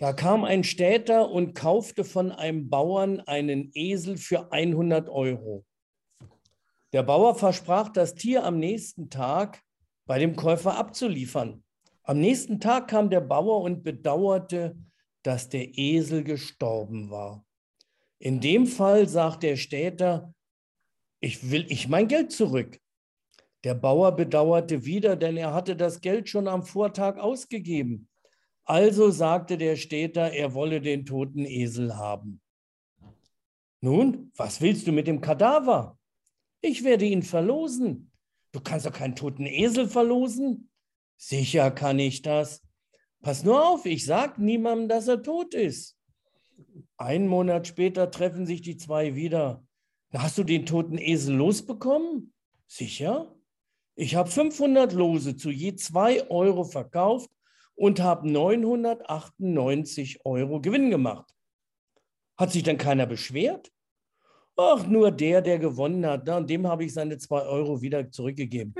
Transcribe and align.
Da 0.00 0.14
kam 0.14 0.44
ein 0.44 0.64
Städter 0.64 1.30
und 1.30 1.52
kaufte 1.52 2.04
von 2.04 2.32
einem 2.32 2.70
Bauern 2.70 3.20
einen 3.20 3.70
Esel 3.74 4.16
für 4.16 4.50
100 4.50 5.10
Euro. 5.10 5.66
Der 6.94 7.02
Bauer 7.02 7.34
versprach, 7.34 7.90
das 7.90 8.14
Tier 8.14 8.44
am 8.44 8.58
nächsten 8.58 9.10
Tag 9.10 9.62
bei 10.06 10.18
dem 10.18 10.36
Käufer 10.36 10.78
abzuliefern. 10.78 11.62
Am 12.02 12.18
nächsten 12.18 12.60
Tag 12.60 12.88
kam 12.88 13.10
der 13.10 13.20
Bauer 13.20 13.60
und 13.60 13.82
bedauerte, 13.82 14.74
dass 15.22 15.50
der 15.50 15.76
Esel 15.76 16.24
gestorben 16.24 17.10
war. 17.10 17.44
In 18.18 18.40
dem 18.40 18.66
Fall 18.66 19.06
sagt 19.06 19.42
der 19.42 19.56
Städter, 19.56 20.32
ich 21.20 21.50
will 21.50 21.66
ich 21.68 21.88
mein 21.88 22.08
Geld 22.08 22.32
zurück. 22.32 22.80
Der 23.64 23.74
Bauer 23.74 24.16
bedauerte 24.16 24.86
wieder, 24.86 25.14
denn 25.16 25.36
er 25.36 25.52
hatte 25.52 25.76
das 25.76 26.00
Geld 26.00 26.30
schon 26.30 26.48
am 26.48 26.62
Vortag 26.62 27.18
ausgegeben. 27.18 28.09
Also 28.70 29.10
sagte 29.10 29.58
der 29.58 29.74
Städter, 29.74 30.30
er 30.30 30.54
wolle 30.54 30.80
den 30.80 31.04
toten 31.04 31.44
Esel 31.44 31.96
haben. 31.96 32.40
Nun, 33.80 34.30
was 34.36 34.60
willst 34.60 34.86
du 34.86 34.92
mit 34.92 35.08
dem 35.08 35.20
Kadaver? 35.20 35.98
Ich 36.60 36.84
werde 36.84 37.04
ihn 37.04 37.24
verlosen. 37.24 38.12
Du 38.52 38.60
kannst 38.60 38.86
doch 38.86 38.92
keinen 38.92 39.16
toten 39.16 39.44
Esel 39.44 39.88
verlosen. 39.88 40.70
Sicher 41.16 41.72
kann 41.72 41.98
ich 41.98 42.22
das. 42.22 42.62
Pass 43.22 43.42
nur 43.42 43.68
auf, 43.68 43.86
ich 43.86 44.06
sag 44.06 44.38
niemandem, 44.38 44.88
dass 44.88 45.08
er 45.08 45.20
tot 45.20 45.52
ist. 45.52 45.98
Einen 46.96 47.26
Monat 47.26 47.66
später 47.66 48.08
treffen 48.08 48.46
sich 48.46 48.62
die 48.62 48.76
zwei 48.76 49.16
wieder. 49.16 49.64
Hast 50.12 50.38
du 50.38 50.44
den 50.44 50.64
toten 50.64 50.96
Esel 50.96 51.34
losbekommen? 51.34 52.32
Sicher. 52.68 53.34
Ich 53.96 54.14
habe 54.14 54.30
500 54.30 54.92
Lose 54.92 55.34
zu 55.34 55.50
je 55.50 55.74
zwei 55.74 56.30
Euro 56.30 56.62
verkauft 56.62 57.28
und 57.80 57.98
habe 57.98 58.30
998 58.30 60.26
Euro 60.26 60.60
Gewinn 60.60 60.90
gemacht. 60.90 61.34
Hat 62.36 62.52
sich 62.52 62.62
dann 62.62 62.76
keiner 62.76 63.06
beschwert? 63.06 63.72
Ach, 64.54 64.86
nur 64.86 65.10
der, 65.10 65.40
der 65.40 65.58
gewonnen 65.58 66.04
hat. 66.04 66.28
Und 66.28 66.50
dem 66.50 66.66
habe 66.66 66.84
ich 66.84 66.92
seine 66.92 67.16
zwei 67.16 67.40
Euro 67.40 67.80
wieder 67.80 68.10
zurückgegeben. 68.10 68.74